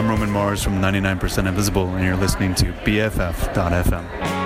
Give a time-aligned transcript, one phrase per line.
[0.00, 4.39] I'm Roman Mars from 99% Invisible, and you're listening to BFF.FM.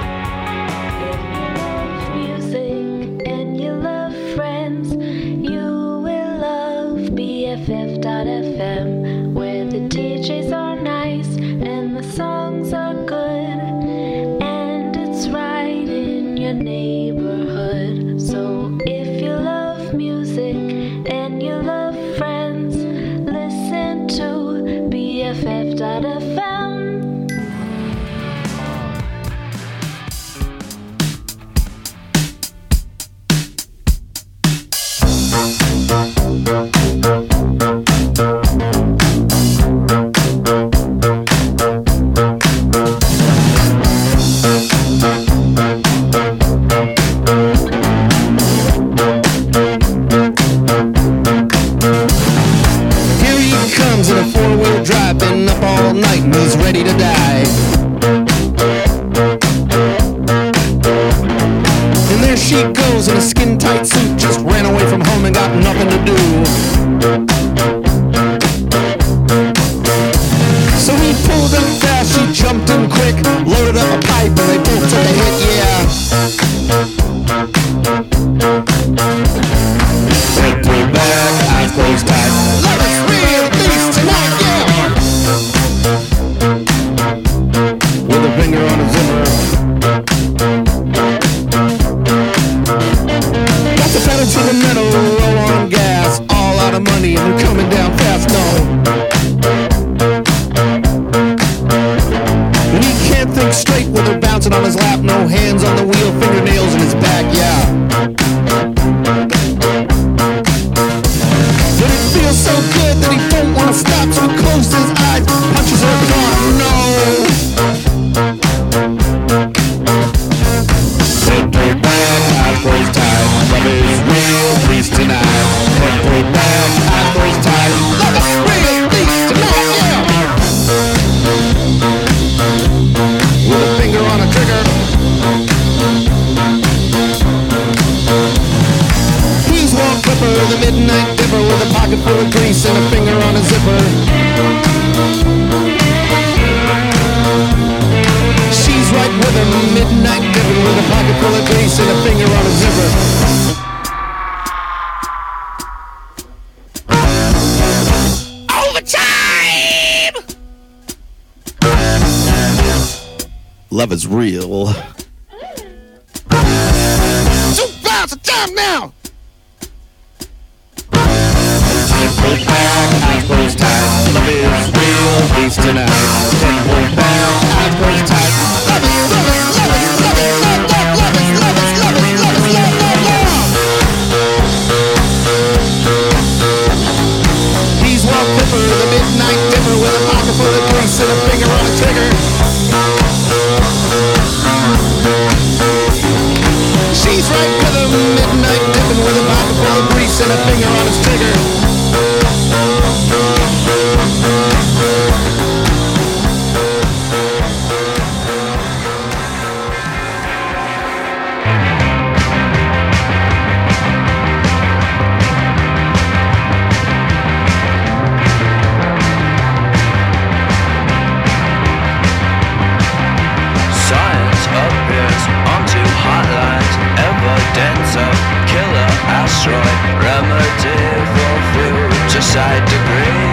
[229.45, 230.81] destroyed remedy
[231.13, 233.29] for side degree.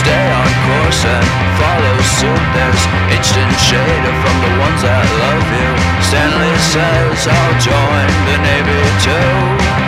[0.00, 1.28] Stay on course and
[1.60, 2.44] follow suit.
[2.56, 5.70] There's instant shade from the ones that love you.
[6.08, 9.84] Stanley says I'll join the Navy too.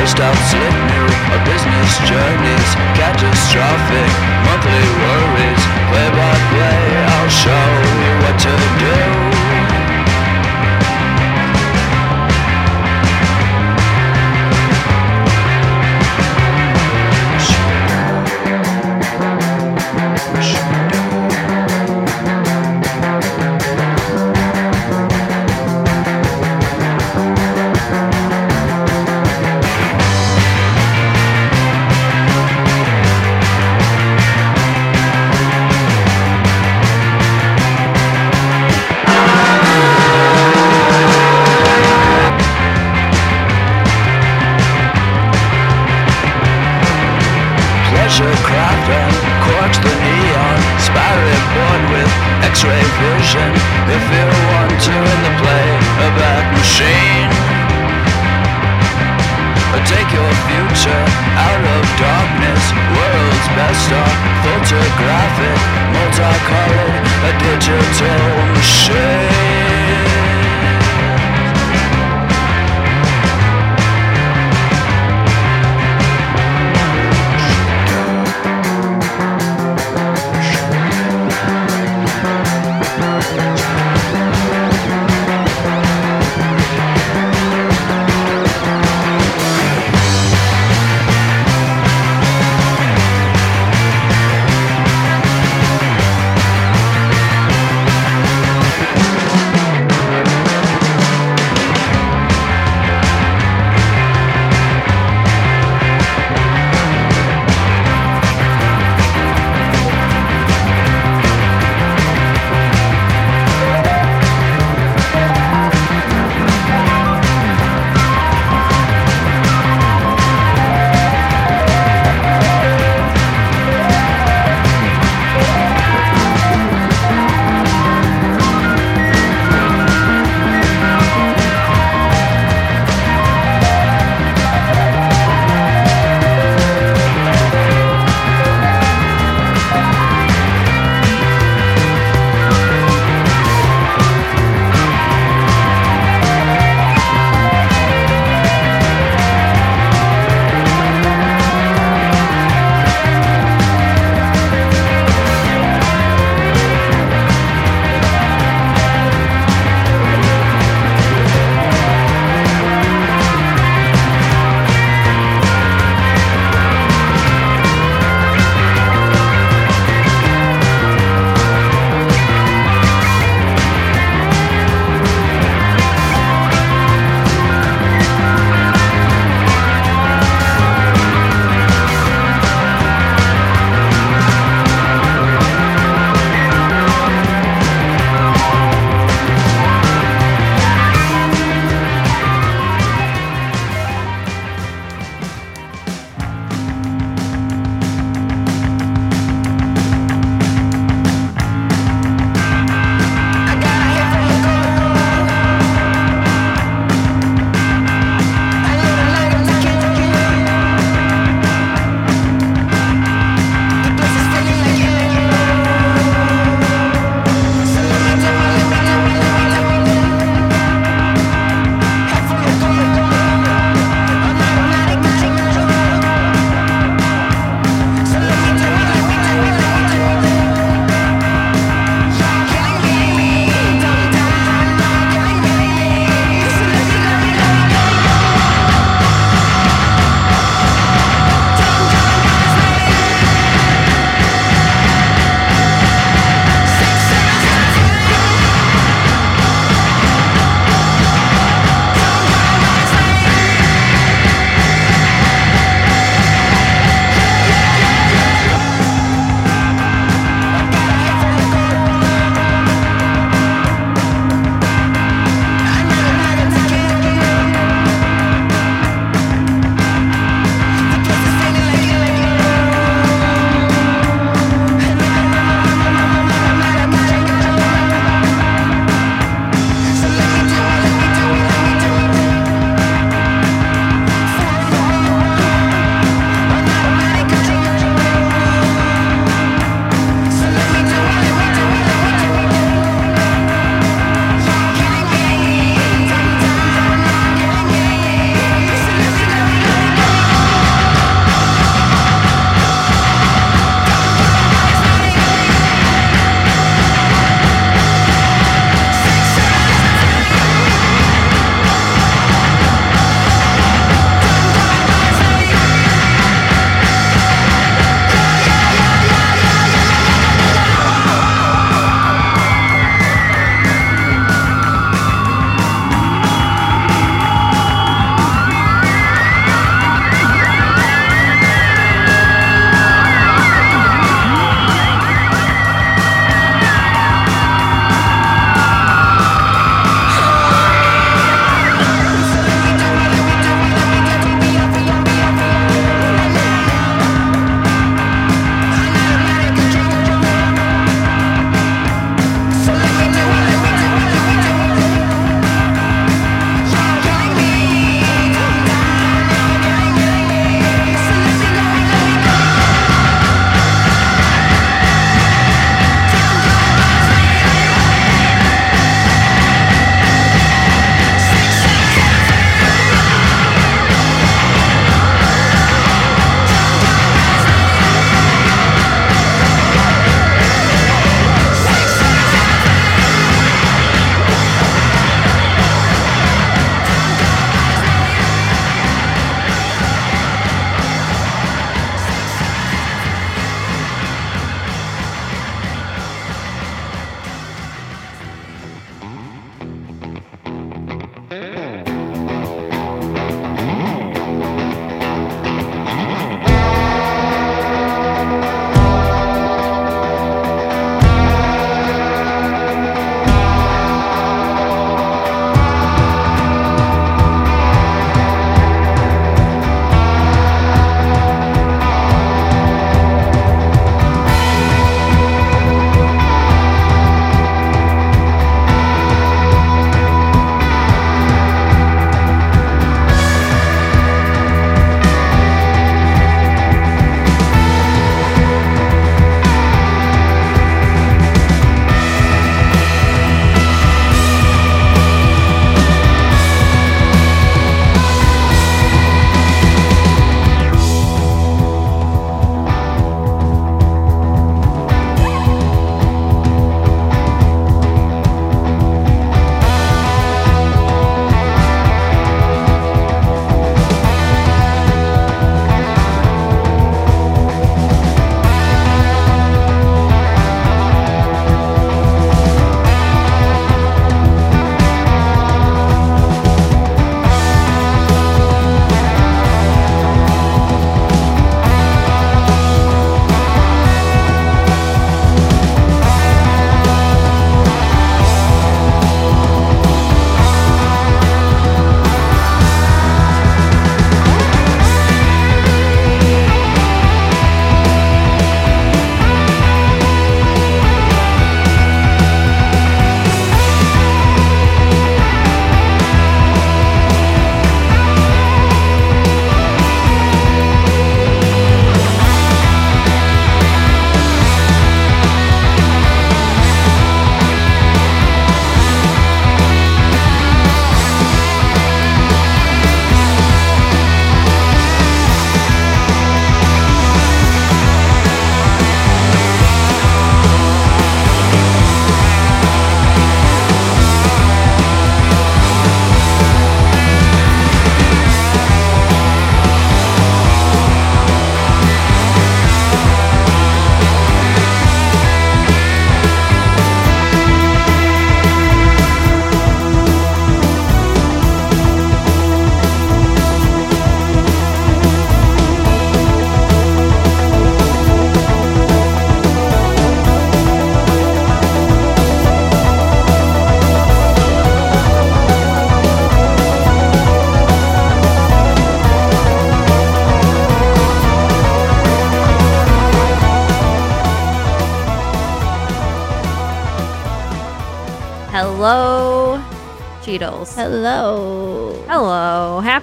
[0.00, 4.10] lifestyle slippery Our business journeys catastrophic.
[4.48, 5.62] Monthly worries
[5.92, 6.82] Play by play
[7.14, 7.68] I'll show
[8.00, 9.39] you what to do.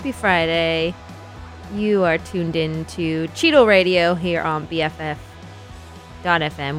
[0.07, 0.95] Happy Friday.
[1.75, 5.19] You are tuned in to Cheetle Radio here on BFF.fm.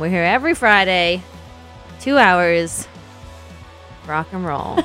[0.00, 1.22] We're here every Friday,
[2.00, 2.88] two hours,
[4.06, 4.78] rock and roll.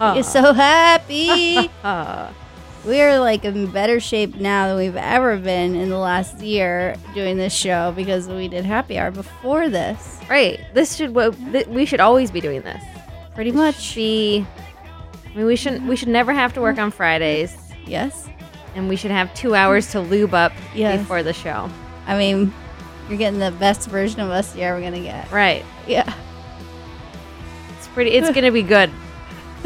[0.14, 1.68] You're so happy.
[1.82, 2.30] Uh,
[2.84, 7.36] We're like in better shape now than we've ever been in the last year doing
[7.36, 10.20] this show because we did happy hour before this.
[10.30, 11.36] right, this should what
[11.66, 12.84] we should always be doing this.
[13.34, 13.96] Pretty much.
[13.96, 14.46] Be,
[15.34, 15.82] I mean, we shouldn't.
[15.88, 18.28] We should never have to work on Fridays, Yes.
[18.76, 21.00] and we should have two hours to lube up Yes.
[21.00, 21.68] before the show.
[22.06, 22.54] I mean,
[23.08, 25.30] you're getting the best version of us you're ever going to get.
[25.32, 25.64] Right.
[25.88, 26.10] Yeah.
[27.76, 28.12] It's pretty.
[28.12, 28.90] It's gonna be good.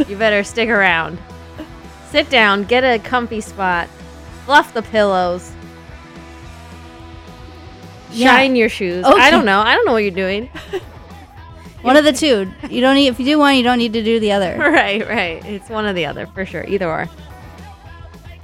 [0.08, 1.18] You better stick around.
[2.10, 3.88] Sit down, get a comfy spot,
[4.46, 5.52] fluff the pillows,
[8.10, 8.34] Yeah.
[8.36, 9.04] shine your shoes.
[9.04, 9.20] Okay.
[9.20, 9.60] I don't know.
[9.60, 10.48] I don't know what you're doing.
[11.88, 12.52] One of the two.
[12.68, 14.56] You don't need, if you do one, you don't need to do the other.
[14.58, 15.44] right, right.
[15.46, 16.64] It's one or the other for sure.
[16.68, 17.08] Either or.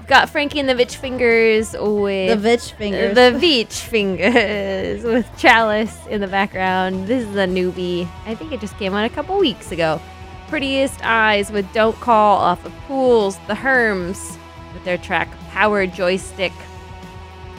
[0.07, 3.15] Got Frankie and the Vitch Fingers with The Vitch fingers.
[3.15, 7.07] The Vitch Fingers with Chalice in the background.
[7.07, 8.09] This is a newbie.
[8.27, 10.01] I think it just came out a couple weeks ago.
[10.49, 13.37] Prettiest Eyes with Don't Call off of Pools.
[13.47, 14.39] The Herms
[14.73, 16.53] with their track Power Joystick.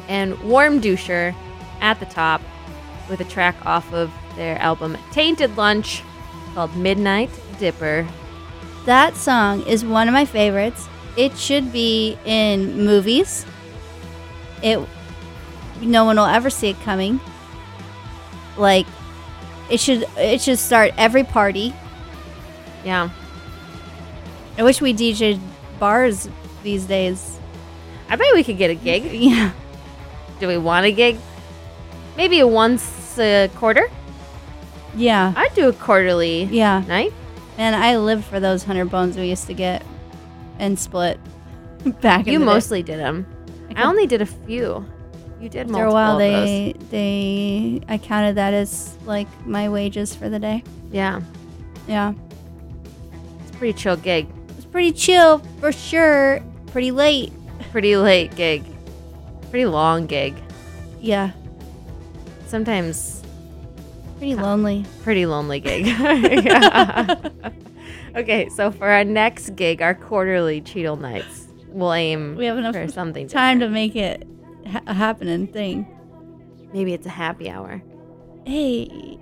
[0.08, 1.36] And Warmduscher
[1.82, 2.42] at the top
[3.10, 6.04] with a track off of their album Tainted Lunch
[6.54, 8.08] called Midnight Dipper.
[8.86, 10.88] that song is one of my favorites.
[11.18, 13.46] It should be in movies.
[14.62, 14.80] It
[15.82, 17.20] no one will ever see it coming.
[18.58, 18.86] Like
[19.70, 21.74] it should it should start every party.
[22.84, 23.10] Yeah.
[24.58, 25.40] I wish we DJ
[25.80, 26.30] bars
[26.64, 27.40] these days.
[28.10, 29.04] I bet we could get a gig.
[29.14, 29.52] Yeah.
[30.40, 31.18] Do we want a gig?
[32.18, 33.90] Maybe a once a quarter?
[34.96, 35.34] Yeah.
[35.36, 36.84] I'd do a quarterly Yeah.
[36.88, 37.14] night.
[37.58, 39.84] And I lived for those hundred bones we used to get
[40.60, 41.20] and split
[42.02, 42.52] back in You the day.
[42.52, 43.26] mostly did them.
[43.70, 44.86] I could- only did a few.
[45.40, 49.70] You did After multiple a while of they they I counted that as like my
[49.70, 50.64] wages for the day.
[50.92, 51.20] Yeah,
[51.88, 52.14] Yeah.
[53.42, 54.28] it's a pretty chill gig.
[54.58, 56.42] It's pretty chill for sure.
[56.72, 57.32] Pretty late.
[57.72, 58.64] Pretty late gig.
[59.52, 60.36] Pretty long gig.
[61.02, 61.32] Yeah.
[62.48, 63.15] Sometimes
[64.18, 64.86] Pretty lonely.
[65.04, 65.86] pretty lonely gig.
[68.16, 72.74] Okay, so for our next gig, our quarterly Cheetle nights, we'll aim We have enough
[72.74, 74.26] for something time to make it
[74.72, 75.86] ha- a happening thing.
[76.74, 77.84] Maybe it's a happy hour.
[78.46, 79.20] Hey,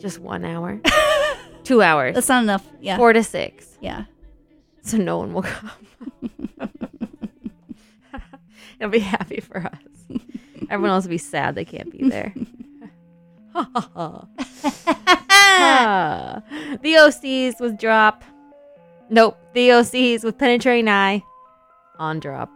[0.00, 0.80] Just one hour.
[1.62, 2.16] Two hours.
[2.16, 2.66] that's not enough.
[2.80, 2.96] Yeah.
[2.96, 3.78] Four to six.
[3.80, 4.06] Yeah.
[4.82, 5.70] so no one will come.
[8.80, 10.18] It'll be happy for us.
[10.68, 12.34] Everyone else will be sad they can't be there.
[16.82, 18.24] The OCs with drop.
[19.10, 19.36] Nope.
[19.54, 21.22] The OCs with penetrating eye.
[21.98, 22.50] On drop.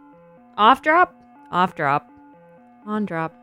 [0.57, 1.13] Off drop.
[1.51, 2.09] Off drop.
[2.85, 3.33] On drop.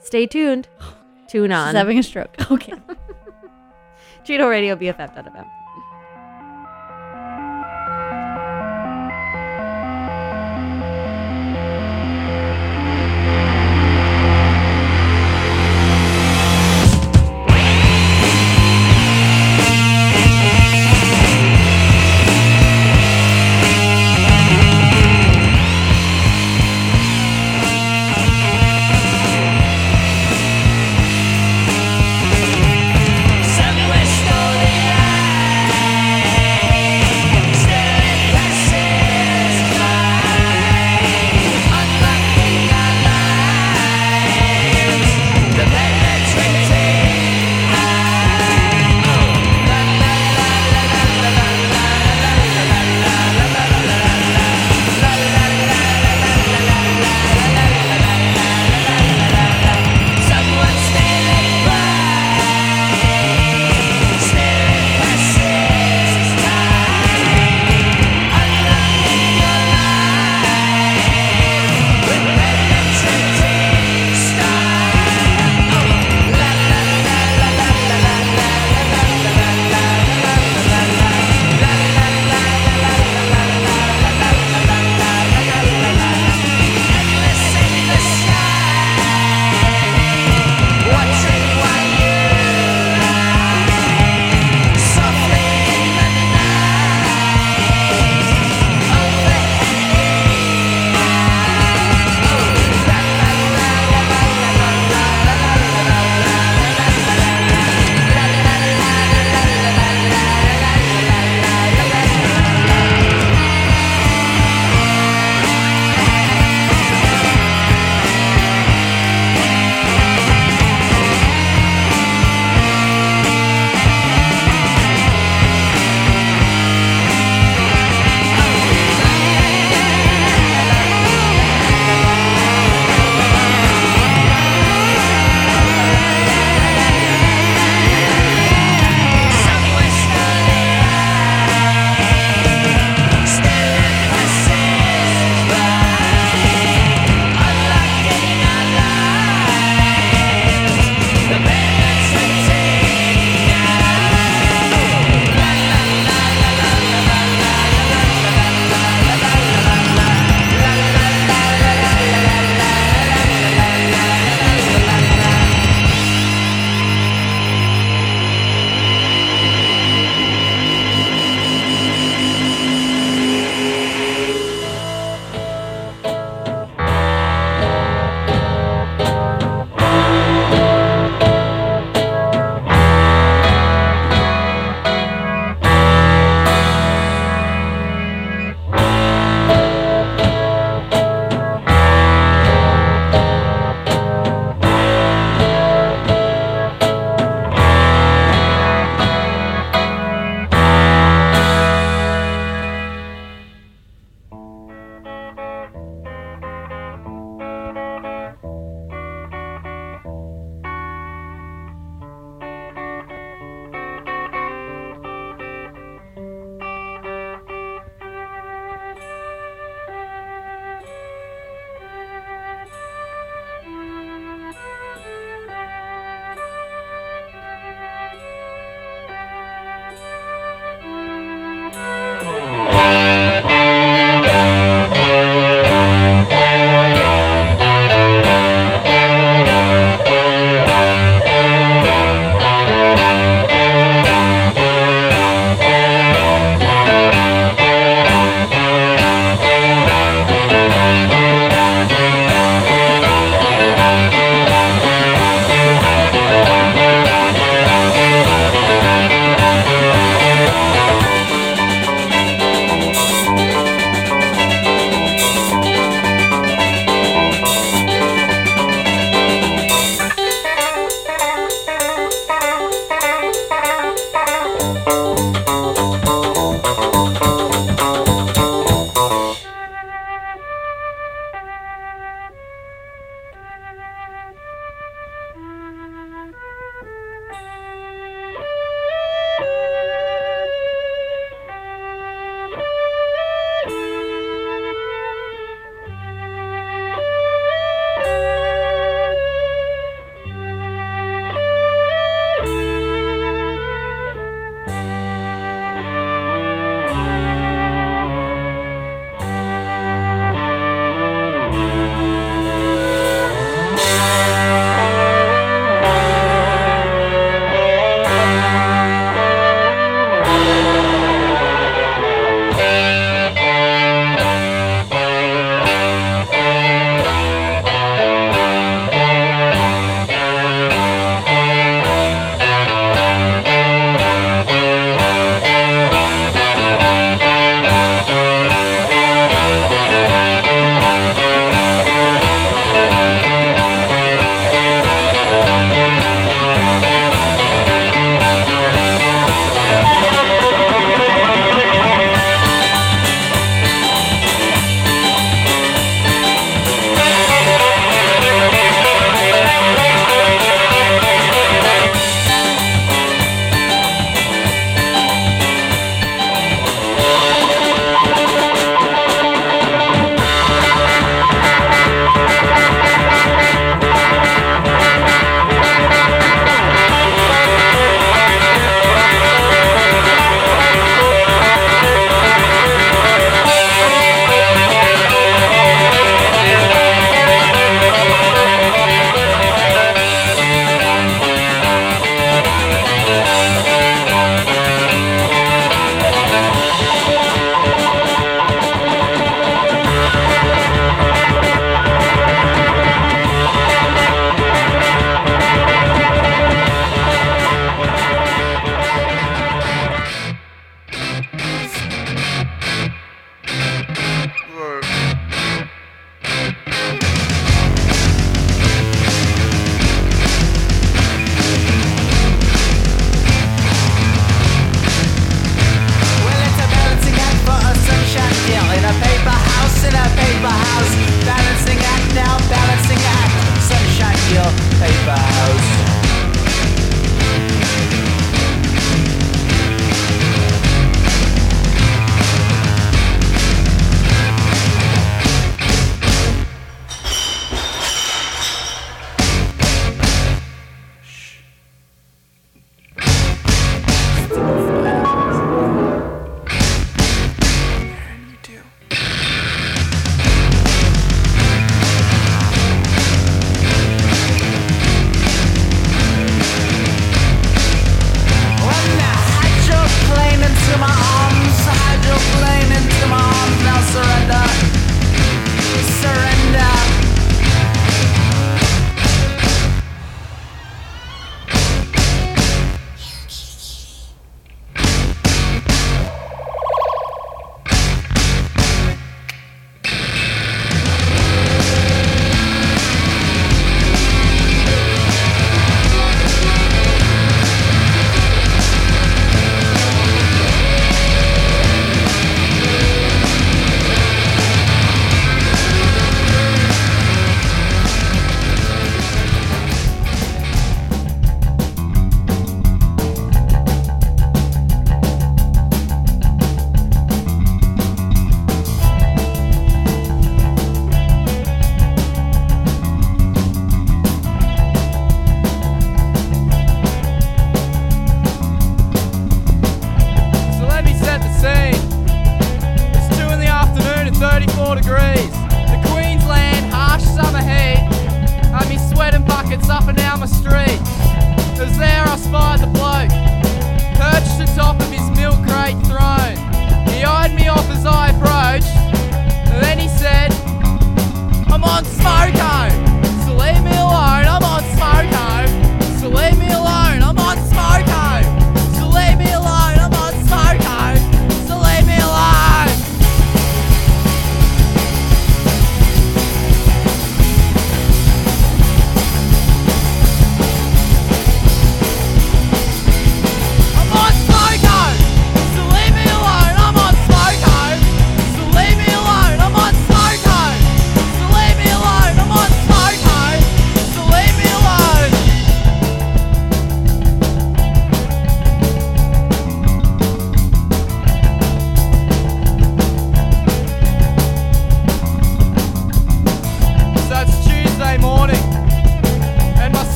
[0.00, 0.68] Stay tuned.
[1.28, 1.74] Tune She's on.
[1.74, 2.34] having a stroke.
[2.50, 2.72] Okay.
[4.24, 5.46] Cheetle Radio BFF.fm.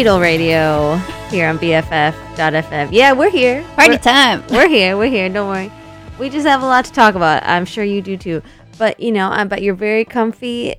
[0.00, 0.96] Cheetle Radio
[1.28, 2.88] here on BFF.FM.
[2.90, 3.62] Yeah, we're here.
[3.76, 4.42] Party We're- time.
[4.50, 4.96] We're here.
[4.96, 5.28] We're here.
[5.28, 5.70] Don't worry.
[6.18, 7.42] We just have a lot to talk about.
[7.44, 8.40] I'm sure you do too.
[8.78, 10.76] But you know, I bet you're very comfy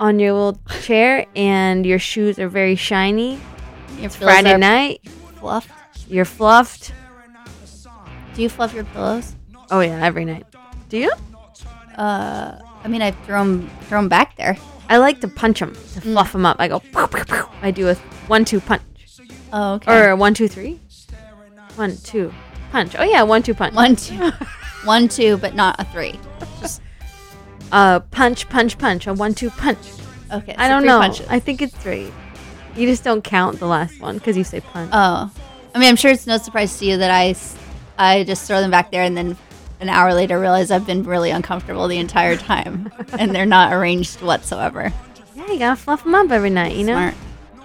[0.00, 3.34] on your little chair, and your shoes are very shiny.
[4.00, 5.06] Your pillows Friday night,
[5.38, 5.70] fluffed.
[6.08, 6.92] you're fluffed.
[8.34, 9.36] Do you fluff your pillows?
[9.70, 10.44] Oh yeah, every night.
[10.88, 11.12] Do you?
[11.96, 14.56] Uh, I mean, I throw them, throw 'em back there.
[14.88, 16.02] I like to punch them, to Mm.
[16.14, 16.56] fluff them up.
[16.58, 16.82] I go.
[17.62, 17.94] I do a
[18.28, 18.82] one-two punch,
[19.52, 19.92] Oh, okay.
[20.06, 20.80] or a one-two-three.
[21.76, 22.32] One, two,
[22.72, 22.94] punch.
[22.98, 23.74] Oh yeah, one-two punch.
[23.74, 24.30] one, two,
[24.84, 26.18] one, two, but not a three.
[27.72, 29.06] Uh, punch, punch, punch.
[29.06, 29.78] A one-two punch.
[30.32, 30.54] Okay.
[30.56, 31.00] I don't know.
[31.00, 31.26] punches.
[31.28, 32.12] I think it's three.
[32.76, 34.90] You just don't count the last one because you say punch.
[34.92, 35.30] Oh,
[35.74, 37.34] I mean, I'm sure it's no surprise to you that I,
[37.98, 39.36] I just throw them back there and then
[39.80, 44.22] an hour later realize I've been really uncomfortable the entire time and they're not arranged
[44.22, 44.92] whatsoever.
[45.34, 46.76] yeah, you gotta fluff them up every night.
[46.76, 47.12] You know,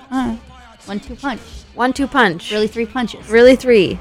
[0.09, 0.39] Smart.
[0.91, 1.39] One, two punch.
[1.73, 2.51] one-two punch.
[2.51, 3.29] Really, three punches.
[3.29, 3.97] Really three.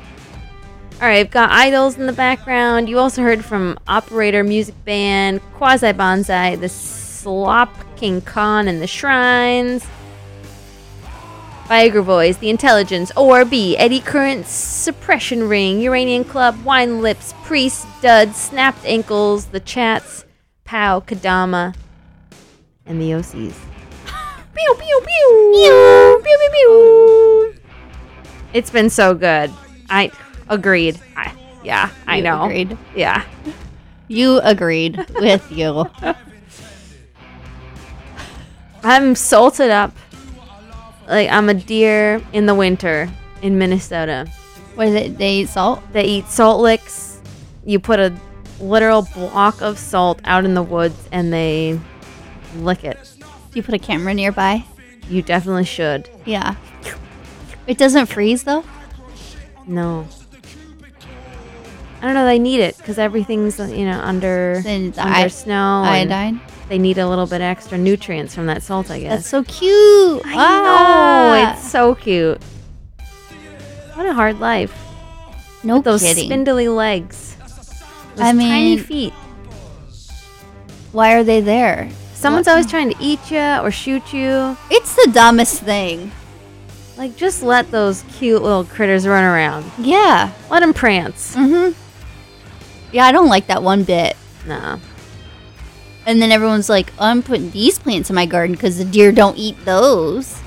[0.95, 2.89] All right, I've got idols in the background.
[2.89, 8.89] You also heard from Operator Music Band, Quasi Bonsai, the Slop King Khan and the
[8.89, 9.87] Shrines,
[11.69, 18.37] Viagra Boys, The Intelligence, ORB, Eddy Current's Suppression Ring, Uranium Club, Wine Lips, Priest, Duds,
[18.37, 20.25] Snapped Ankles, The Chats,
[20.65, 21.73] Pow, Kedama,
[22.85, 23.70] and the OCs.
[24.61, 25.53] Pew, pew, pew.
[25.55, 27.55] Pew, pew, pew, pew.
[28.53, 29.51] It's been so good.
[29.89, 30.11] I
[30.49, 30.99] agreed.
[31.17, 31.33] I,
[31.65, 32.45] yeah, I You know.
[32.45, 32.77] agreed.
[32.95, 33.25] Yeah.
[34.09, 35.87] You agreed with you.
[38.83, 39.93] I'm salted up
[41.07, 43.11] like I'm a deer in the winter
[43.43, 44.27] in Minnesota.
[44.75, 45.19] What is it?
[45.19, 45.83] They eat salt?
[45.93, 47.21] They eat salt licks.
[47.65, 48.15] You put a
[48.59, 51.79] literal block of salt out in the woods and they
[52.57, 52.99] lick it.
[53.51, 54.65] Do you put a camera nearby?
[55.09, 56.09] You definitely should.
[56.25, 56.55] Yeah.
[57.67, 58.65] It doesn't freeze though?
[59.67, 60.07] No.
[62.01, 62.25] I don't know.
[62.25, 65.83] They need it because everything's you know under Then under i- snow.
[65.85, 66.41] and Iodine?
[66.69, 68.91] They need a little bit extra nutrients from that salt.
[68.91, 69.11] I guess.
[69.17, 70.23] That's so cute.
[70.25, 71.35] I Ah.
[71.45, 71.53] know.
[71.53, 72.41] It's so cute.
[73.95, 74.73] What a hard life.
[75.63, 76.27] no Those kidding.
[76.31, 77.37] spindly legs.
[78.15, 78.37] Those I tiny
[78.77, 79.13] mean- feet.
[80.93, 81.91] Why are they there?
[82.21, 84.55] Someone's always trying to eat you or shoot you.
[84.71, 86.13] It's the dumbest thing.
[86.99, 89.65] Like, just let those cute little critters run around.
[89.79, 90.31] Yeah.
[90.51, 91.35] Let them prance.
[91.35, 91.73] Mm-hmm.
[92.93, 94.19] Yeah, I don't like that one bit.
[94.47, 94.79] No.
[96.05, 99.13] And then everyone's like, oh, I'm putting these plants in my garden because the deer
[99.13, 100.39] don't eat those.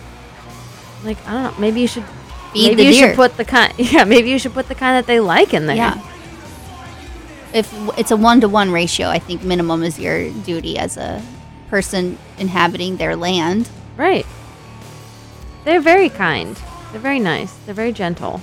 [1.04, 1.60] Like, I don't know.
[1.60, 2.06] Maybe you should.
[2.54, 3.08] Feed maybe the you deer.
[3.08, 3.74] should put the kind.
[3.80, 5.76] Yeah, maybe you should put the kind that they like in there.
[5.76, 6.00] Yeah.
[7.52, 11.20] If it's a one to one ratio, I think minimum is your duty as a
[11.69, 13.69] person inhabiting their land.
[13.98, 14.26] Right.
[15.65, 16.60] They're very kind.
[16.91, 17.53] They're very nice.
[17.65, 18.41] They're very gentle.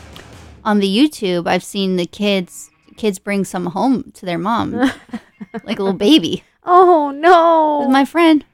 [0.65, 2.71] On the YouTube, I've seen the kids
[3.01, 4.73] kids bring some home to their mom,
[5.65, 6.45] like a little baby.
[6.65, 7.81] Oh no!
[7.81, 8.45] With my friend,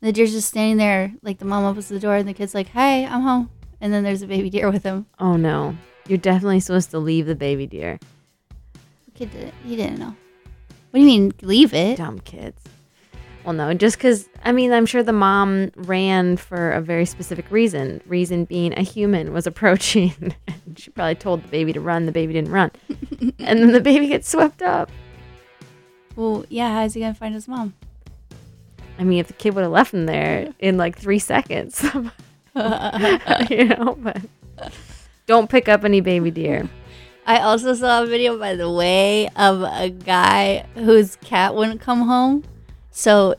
[0.00, 2.68] the deer's just standing there, like the mom opens the door, and the kid's like,
[2.68, 3.50] "Hey, I'm home,"
[3.82, 5.06] and then there's a baby deer with him.
[5.18, 5.76] oh no!
[6.08, 7.98] You're definitely supposed to leave the baby deer.
[9.04, 9.54] The kid didn't.
[9.64, 10.16] He didn't know.
[10.90, 11.98] What do you mean leave it?
[11.98, 12.62] Dumb kids.
[13.44, 17.50] Well, no, just because, I mean, I'm sure the mom ran for a very specific
[17.50, 18.00] reason.
[18.06, 20.34] Reason being a human was approaching.
[20.46, 22.06] and she probably told the baby to run.
[22.06, 22.70] The baby didn't run.
[23.38, 24.90] and then the baby gets swept up.
[26.16, 26.72] Well, yeah.
[26.72, 27.74] How's he gonna find his mom?
[28.98, 31.82] I mean, if the kid would have left him there in like three seconds,
[32.54, 34.22] you know, but
[35.26, 36.68] don't pick up any baby deer.
[37.26, 42.02] I also saw a video, by the way, of a guy whose cat wouldn't come
[42.02, 42.44] home.
[42.96, 43.34] So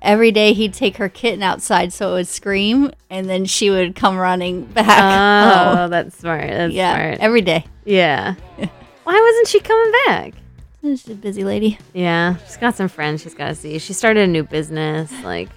[0.00, 3.96] every day he'd take her kitten outside so it would scream, and then she would
[3.96, 5.76] come running back.
[5.76, 6.48] Oh, that's smart.
[6.48, 7.18] That's yeah, smart.
[7.18, 7.64] every day.
[7.84, 8.34] yeah.
[9.04, 10.34] Why wasn't she coming back?
[10.82, 11.76] She's a busy lady.
[11.92, 13.80] Yeah, she's got some friends she's got to see.
[13.80, 15.12] She started a new business.
[15.24, 15.48] Like,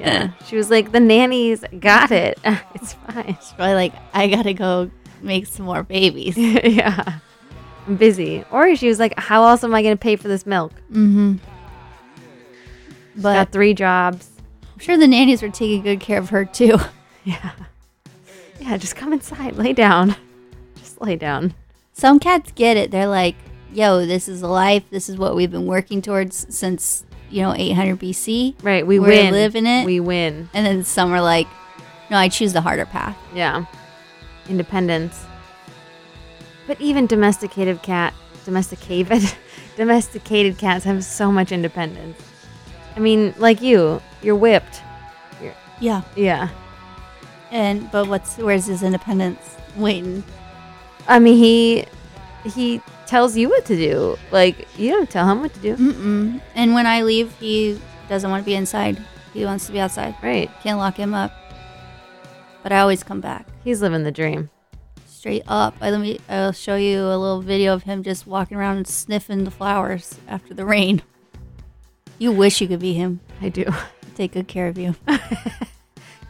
[0.00, 2.38] yeah, she was like, the nannies got it.
[2.74, 3.36] It's fine.
[3.38, 6.38] She's probably like, I gotta go make some more babies.
[6.38, 7.18] yeah,
[7.86, 8.44] I'm busy.
[8.50, 10.72] Or she was like, how else am I going to pay for this milk?
[10.90, 11.36] mm-hmm.
[13.16, 14.30] But Got three jobs.
[14.74, 16.78] I'm sure the nannies were taking good care of her too.
[17.24, 17.50] Yeah.
[18.60, 19.56] Yeah, just come inside.
[19.56, 20.14] Lay down.
[20.76, 21.54] Just lay down.
[21.92, 22.92] Some cats get it.
[22.92, 23.34] They're like,
[23.72, 24.84] yo, this is life.
[24.90, 28.54] This is what we've been working towards since, you know, 800 BC.
[28.62, 29.32] Right, we We're win.
[29.32, 29.84] living it.
[29.86, 30.48] We win.
[30.54, 31.48] And then some are like,
[32.12, 33.18] no, I choose the harder path.
[33.34, 33.64] Yeah.
[34.48, 35.24] Independence.
[36.68, 38.14] But even domesticated cat,
[38.44, 39.34] domesticated,
[39.76, 42.22] domesticated cats have so much independence.
[42.96, 44.82] I mean, like you, you're whipped.
[45.78, 46.02] Yeah.
[46.16, 46.48] Yeah.
[47.50, 49.56] And but what's where's his independence?
[49.76, 50.24] Waiting.
[51.06, 51.84] I mean, he
[52.44, 54.16] he tells you what to do.
[54.32, 56.40] Like you don't tell him what to do, Mm-mm.
[56.54, 57.78] And when I leave, he
[58.08, 59.02] doesn't want to be inside.
[59.34, 60.14] He wants to be outside.
[60.22, 60.50] right?
[60.62, 61.30] Can't lock him up.
[62.62, 64.48] But I always come back He's living the dream.
[65.06, 65.74] straight up.
[65.82, 66.18] I let me.
[66.28, 70.18] I'll show you a little video of him just walking around and sniffing the flowers
[70.26, 71.02] after the rain.
[72.18, 73.20] You wish you could be him.
[73.40, 73.64] I do.
[74.14, 74.94] Take good care of you.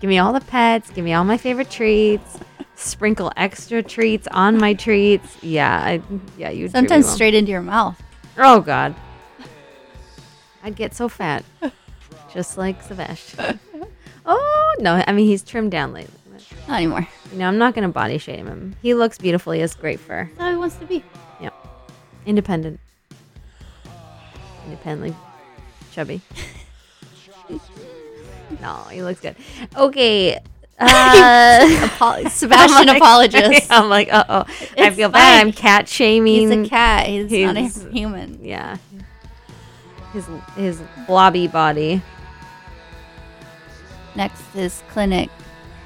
[0.00, 0.90] Give me all the pets.
[0.90, 2.38] Give me all my favorite treats.
[2.74, 5.42] Sprinkle extra treats on my treats.
[5.42, 6.02] Yeah, I
[6.36, 6.68] yeah you.
[6.68, 8.00] Sometimes straight into your mouth.
[8.36, 8.94] Oh God.
[10.62, 11.44] I'd get so fat,
[12.34, 13.60] just like Sebastian.
[14.26, 15.02] oh no!
[15.06, 16.12] I mean, he's trimmed down lately.
[16.68, 17.08] Not anymore.
[17.30, 18.74] You know, I'm not gonna body shame him.
[18.82, 19.52] He looks beautiful.
[19.52, 20.24] He has great fur.
[20.24, 21.04] That's how he wants to be.
[21.40, 21.54] Yep.
[22.26, 22.80] Independent.
[24.66, 25.14] Independently
[25.96, 26.20] chubby.
[28.60, 29.34] no, he looks good.
[29.74, 30.36] Okay.
[30.78, 33.72] Uh, Apo- Sebastian like- apologist.
[33.72, 34.44] I'm like, uh oh.
[34.76, 35.40] I feel bad.
[35.40, 36.50] I'm cat shaming.
[36.50, 37.06] He's a cat.
[37.06, 38.44] He's, not a human.
[38.44, 38.76] Yeah.
[40.12, 42.02] His his blobby body.
[44.14, 45.30] Next is clinic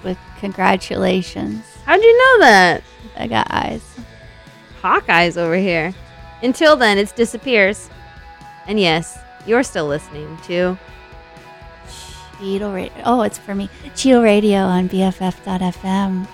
[0.02, 1.64] with congratulations.
[1.84, 2.82] How'd you know that?
[3.16, 3.82] I got eyes.
[4.82, 5.94] Hawkeyes over here.
[6.42, 7.88] Until then, it disappears.
[8.66, 10.78] And yes, you're still listening to
[12.38, 13.02] Cheetle Radio.
[13.04, 13.68] Oh, it's for me.
[13.94, 16.26] Cheetle Radio on BFF.fm.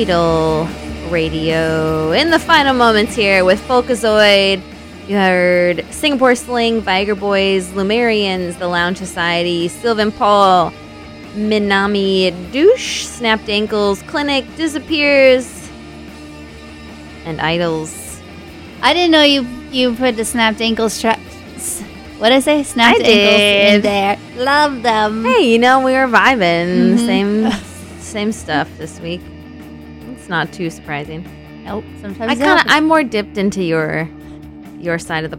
[0.00, 0.66] Idol
[1.10, 2.12] Radio.
[2.12, 4.62] In the final moments here with Folkazoid,
[5.06, 10.72] you heard Singapore Sling, Viagra Boys, Lumerians, The Lounge Society, Sylvan Paul,
[11.34, 15.68] Minami Deutsch, Snapped Ankles, Clinic, Disappears,
[17.26, 18.22] and IDLES.
[18.80, 21.20] I didn't know you you put the snapped ankles tra-
[22.16, 22.62] what did I say?
[22.62, 24.18] Snapped I ankles in there.
[24.42, 25.24] Love them.
[25.26, 26.96] Hey, you know, we were vibing.
[26.96, 27.04] Mhm.
[27.04, 27.52] Same
[28.00, 29.20] same stuff this week.
[30.30, 31.28] Not too surprising.
[31.64, 31.84] Nope.
[32.00, 34.08] Sometimes I kind of I'm more dipped into your
[34.78, 35.36] your side of the